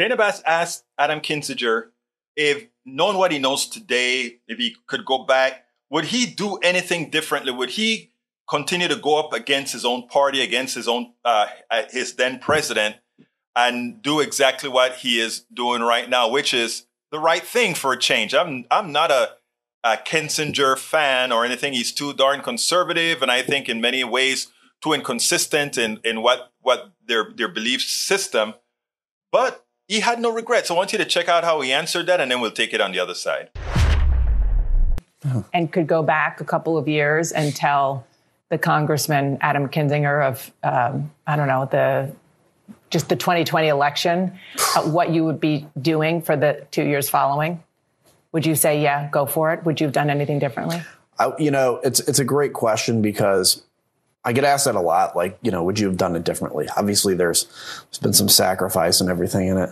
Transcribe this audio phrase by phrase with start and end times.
[0.00, 1.88] Dana Bash asked Adam Kinzinger
[2.34, 7.10] if, knowing what he knows today, if he could go back, would he do anything
[7.10, 7.52] differently?
[7.52, 8.10] Would he
[8.48, 11.48] continue to go up against his own party, against his own uh,
[11.90, 12.96] his then president,
[13.54, 17.92] and do exactly what he is doing right now, which is the right thing for
[17.92, 18.32] a change?
[18.32, 19.32] I'm I'm not a,
[19.84, 21.74] a Kinzinger fan or anything.
[21.74, 24.46] He's too darn conservative, and I think in many ways
[24.82, 28.54] too inconsistent in in what what their their belief system.
[29.30, 30.70] But he had no regrets.
[30.70, 32.80] I want you to check out how he answered that, and then we'll take it
[32.80, 33.50] on the other side.
[35.52, 38.06] And could go back a couple of years and tell
[38.50, 42.12] the Congressman Adam Kinzinger of, um, I don't know, the
[42.90, 44.38] just the 2020 election,
[44.76, 47.60] uh, what you would be doing for the two years following?
[48.30, 49.64] Would you say, yeah, go for it?
[49.64, 50.80] Would you have done anything differently?
[51.18, 53.64] I, you know, it's it's a great question because
[54.24, 55.16] I get asked that a lot.
[55.16, 56.68] Like, you know, would you have done it differently?
[56.76, 59.70] Obviously, there's there's been some sacrifice and everything in it.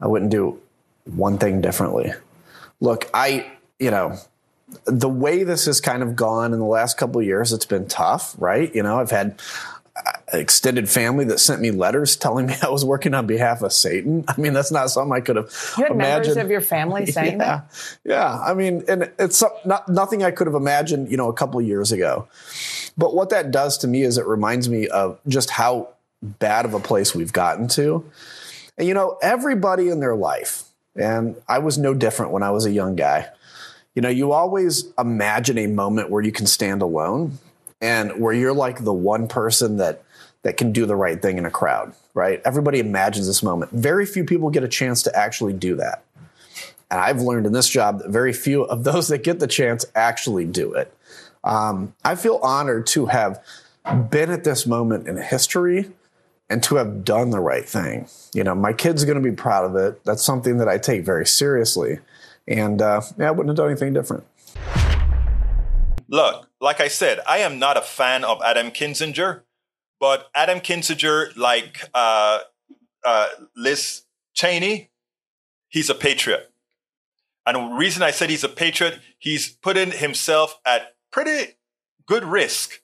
[0.00, 0.60] I wouldn't do
[1.04, 2.12] one thing differently.
[2.80, 4.16] Look, I, you know,
[4.84, 7.88] the way this has kind of gone in the last couple of years, it's been
[7.88, 8.72] tough, right?
[8.74, 9.40] You know, I've had
[9.96, 13.72] uh, extended family that sent me letters telling me I was working on behalf of
[13.72, 14.24] Satan.
[14.28, 16.36] I mean, that's not something I could have you had imagined.
[16.36, 17.98] members of your family saying yeah, that.
[18.04, 21.58] Yeah, I mean, and it's not nothing I could have imagined, you know, a couple
[21.58, 22.28] of years ago.
[22.98, 26.74] But what that does to me is it reminds me of just how bad of
[26.74, 28.04] a place we've gotten to.
[28.76, 30.64] And you know, everybody in their life,
[30.96, 33.28] and I was no different when I was a young guy.
[33.94, 37.38] You know, you always imagine a moment where you can stand alone
[37.80, 40.02] and where you're like the one person that
[40.42, 42.40] that can do the right thing in a crowd, right?
[42.44, 43.72] Everybody imagines this moment.
[43.72, 46.04] Very few people get a chance to actually do that.
[46.90, 49.84] And I've learned in this job that very few of those that get the chance
[49.94, 50.94] actually do it.
[51.48, 53.42] Um, I feel honored to have
[54.10, 55.90] been at this moment in history
[56.50, 58.06] and to have done the right thing.
[58.34, 60.04] You know, my kid's are going to be proud of it.
[60.04, 62.00] That's something that I take very seriously.
[62.46, 64.24] And uh, yeah, I wouldn't have done anything different.
[66.08, 69.42] Look, like I said, I am not a fan of Adam Kinzinger,
[69.98, 72.40] but Adam Kinzinger, like uh,
[73.04, 74.02] uh, Liz
[74.34, 74.90] Cheney,
[75.68, 76.50] he's a patriot.
[77.46, 80.94] And the reason I said he's a patriot, he's put in himself at
[81.24, 81.54] pretty
[82.06, 82.80] good risk,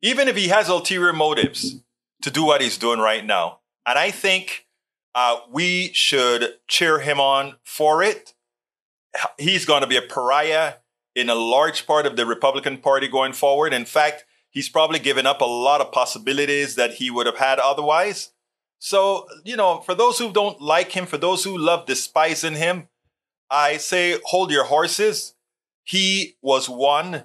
[0.00, 1.82] even if he has ulterior motives
[2.22, 3.58] to do what he's doing right now.
[3.84, 4.66] And I think
[5.14, 8.32] uh, we should cheer him on for it.
[9.38, 10.76] He's going to be a pariah
[11.14, 13.74] in a large part of the Republican Party going forward.
[13.74, 17.58] In fact, he's probably given up a lot of possibilities that he would have had
[17.58, 18.30] otherwise.
[18.78, 22.88] So, you know, for those who don't like him, for those who love despising him,
[23.50, 25.34] I say hold your horses.
[25.84, 27.24] He was one